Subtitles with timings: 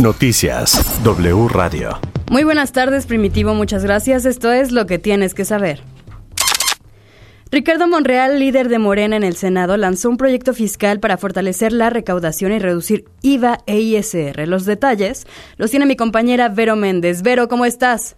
[0.00, 1.98] Noticias W Radio.
[2.30, 4.26] Muy buenas tardes, Primitivo, muchas gracias.
[4.26, 5.82] Esto es lo que tienes que saber.
[7.50, 11.90] Ricardo Monreal, líder de Morena en el Senado, lanzó un proyecto fiscal para fortalecer la
[11.90, 14.46] recaudación y reducir IVA e ISR.
[14.46, 15.26] Los detalles
[15.56, 17.22] los tiene mi compañera Vero Méndez.
[17.22, 18.14] Vero, ¿cómo estás?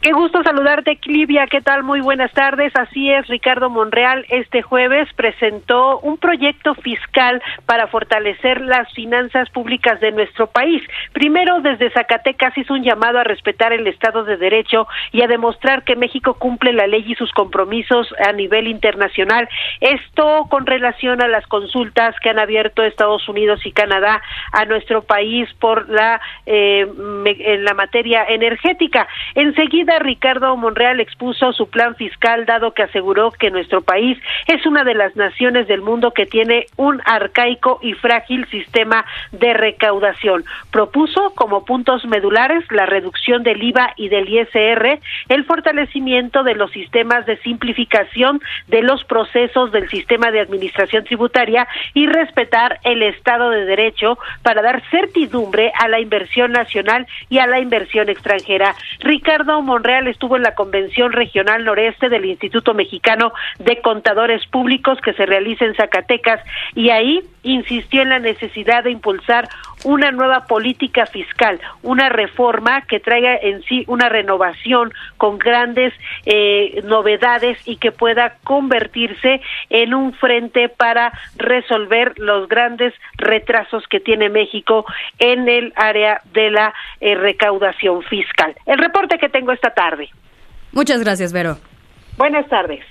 [0.00, 1.48] Qué gusto saludarte, Clivia.
[1.48, 1.82] ¿Qué tal?
[1.82, 2.72] Muy buenas tardes.
[2.76, 9.98] Así es, Ricardo Monreal este jueves presentó un proyecto fiscal para fortalecer las finanzas públicas
[9.98, 10.80] de nuestro país.
[11.12, 15.82] Primero, desde Zacatecas hizo un llamado a respetar el Estado de Derecho y a demostrar
[15.82, 19.48] que México cumple la ley y sus compromisos a nivel internacional.
[19.80, 24.22] Esto con relación a las consultas que han abierto Estados Unidos y Canadá
[24.52, 26.86] a nuestro país por la eh,
[27.24, 29.08] en la materia energética.
[29.34, 34.84] Enseguida Ricardo Monreal expuso su plan fiscal dado que aseguró que nuestro país es una
[34.84, 40.44] de las naciones del mundo que tiene un arcaico y frágil sistema de recaudación.
[40.70, 46.70] Propuso como puntos medulares la reducción del IVA y del ISR, el fortalecimiento de los
[46.70, 53.50] sistemas de simplificación de los procesos del sistema de administración tributaria y respetar el Estado
[53.50, 58.74] de Derecho para dar certidumbre a la inversión nacional y a la inversión extranjera.
[59.00, 59.77] Ricardo Monreal
[60.08, 65.64] estuvo en la Convención Regional Noreste del Instituto Mexicano de Contadores Públicos que se realiza
[65.64, 66.40] en Zacatecas
[66.74, 69.48] y ahí insistió en la necesidad de impulsar
[69.84, 75.92] una nueva política fiscal, una reforma que traiga en sí una renovación con grandes
[76.26, 79.40] eh, novedades y que pueda convertirse
[79.70, 84.84] en un frente para resolver los grandes retrasos que tiene México
[85.18, 88.54] en el área de la eh, recaudación fiscal.
[88.66, 90.08] El reporte que tengo esta tarde.
[90.72, 91.58] Muchas gracias, Vero.
[92.16, 92.84] Buenas tardes.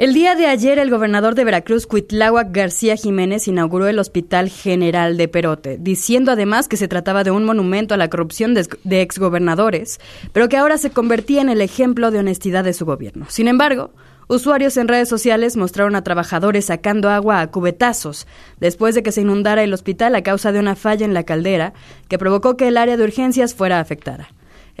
[0.00, 5.18] El día de ayer, el gobernador de Veracruz, Cuitláhuac García Jiménez, inauguró el Hospital General
[5.18, 9.02] de Perote, diciendo además que se trataba de un monumento a la corrupción de, de
[9.02, 10.00] exgobernadores,
[10.32, 13.26] pero que ahora se convertía en el ejemplo de honestidad de su gobierno.
[13.28, 13.90] Sin embargo,
[14.26, 18.26] Usuarios en redes sociales mostraron a trabajadores sacando agua a cubetazos
[18.58, 21.74] después de que se inundara el hospital a causa de una falla en la caldera
[22.08, 24.30] que provocó que el área de urgencias fuera afectada.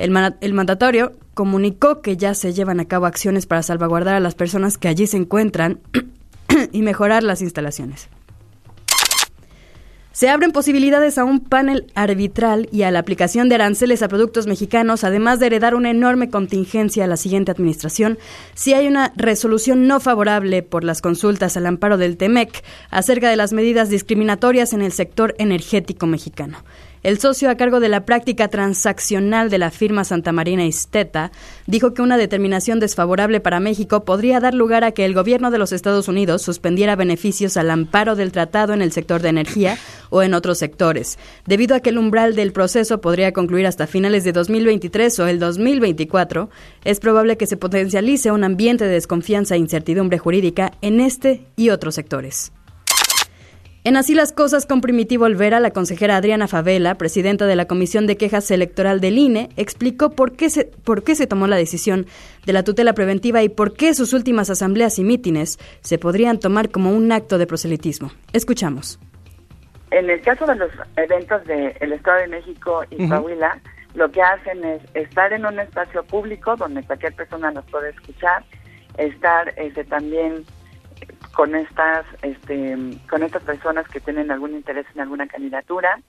[0.00, 4.78] El, mandatorio comunicó que ya se llevan a cabo acciones para salvaguardar a las personas
[4.78, 5.78] que allí se encuentran
[6.72, 8.08] y mejorar las instalaciones.
[10.12, 14.46] Se abren posibilidades a un panel arbitral y a la aplicación de aranceles a productos
[14.46, 18.18] mexicanos, además de heredar una enorme contingencia a la siguiente administración,
[18.54, 23.36] si hay una resolución no favorable por las consultas al amparo del TEMEC acerca de
[23.36, 26.58] las medidas discriminatorias en el sector energético mexicano.
[27.02, 31.32] El socio a cargo de la práctica transaccional de la firma Santa Marina Isteta
[31.66, 35.56] dijo que una determinación desfavorable para México podría dar lugar a que el gobierno de
[35.56, 39.78] los Estados Unidos suspendiera beneficios al amparo del tratado en el sector de energía
[40.10, 44.22] o en otros sectores, debido a que el umbral del proceso podría concluir hasta finales
[44.24, 46.50] de 2023 o el 2024,
[46.84, 51.70] es probable que se potencialice un ambiente de desconfianza e incertidumbre jurídica en este y
[51.70, 52.52] otros sectores.
[53.82, 58.06] En Así las Cosas con Primitivo Olvera, la consejera Adriana Favela, presidenta de la Comisión
[58.06, 62.04] de Quejas Electoral del INE, explicó por qué, se, por qué se tomó la decisión
[62.44, 66.68] de la tutela preventiva y por qué sus últimas asambleas y mítines se podrían tomar
[66.68, 68.12] como un acto de proselitismo.
[68.34, 69.00] Escuchamos.
[69.92, 73.62] En el caso de los eventos del Estado de México y Coahuila,
[73.94, 78.44] lo que hacen es estar en un espacio público donde cualquier persona nos puede escuchar,
[78.98, 80.44] estar este, también
[81.34, 82.76] con estas este,
[83.08, 86.00] con estas personas que tienen algún interés en alguna candidatura.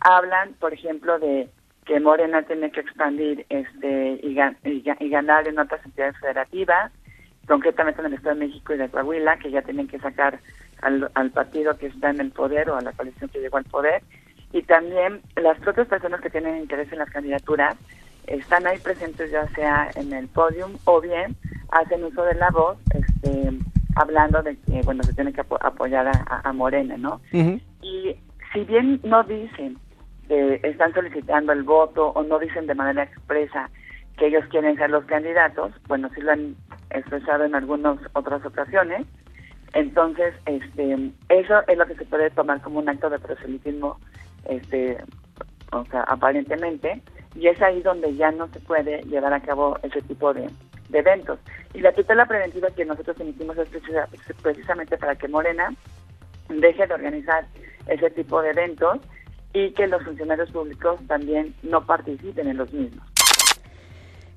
[0.00, 1.48] Hablan por ejemplo de
[1.84, 6.92] que Morena tiene que expandir este y, ganar en otras entidades federativas
[7.46, 10.38] concretamente en el Estado de México y de Coahuila que ya tienen que sacar
[10.82, 13.64] al, al partido que está en el poder o a la coalición que llegó al
[13.64, 14.02] poder.
[14.52, 17.76] Y también las propias personas que tienen interés en las candidaturas
[18.26, 21.36] están ahí presentes ya sea en el podium o bien
[21.70, 23.50] hacen uso de la voz este
[24.00, 27.20] hablando de que, bueno, se tiene que apoyar a, Morena, ¿no?
[27.32, 28.16] Y
[28.52, 29.78] si bien no dicen
[30.28, 33.70] que están solicitando el voto o no dicen de manera expresa
[34.16, 36.56] que ellos quieren ser los candidatos, bueno, sí lo han
[36.90, 39.06] expresado en algunas otras ocasiones,
[39.72, 43.98] entonces, este, eso es lo que se puede tomar como un acto de proselitismo,
[44.48, 44.98] este,
[45.72, 47.00] o sea, aparentemente,
[47.34, 50.48] y es ahí donde ya no se puede llevar a cabo ese tipo de,
[50.88, 51.38] de eventos.
[51.74, 53.68] Y la tutela preventiva que nosotros emitimos es
[54.42, 55.72] precisamente para que Morena
[56.48, 57.46] deje de organizar
[57.86, 58.98] ese tipo de eventos
[59.52, 63.09] y que los funcionarios públicos también no participen en los mismos.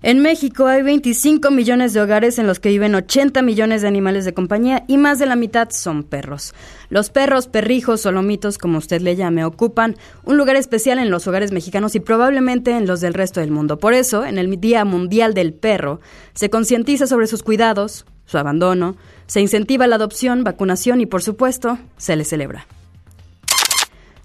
[0.05, 4.25] En México hay 25 millones de hogares en los que viven 80 millones de animales
[4.25, 6.53] de compañía y más de la mitad son perros.
[6.89, 9.95] Los perros, perrijos o lomitos, como usted le llame, ocupan
[10.25, 13.79] un lugar especial en los hogares mexicanos y probablemente en los del resto del mundo.
[13.79, 16.01] Por eso, en el Día Mundial del Perro,
[16.33, 18.97] se concientiza sobre sus cuidados, su abandono,
[19.27, 22.67] se incentiva la adopción, vacunación y, por supuesto, se le celebra.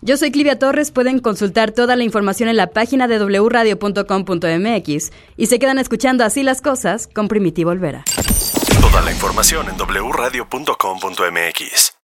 [0.01, 5.47] Yo soy Clivia Torres, pueden consultar toda la información en la página de wradio.com.mx y
[5.47, 8.05] se quedan escuchando así las cosas con Primitivo Olvera.
[8.81, 11.95] Toda la información en wradio.com.mx.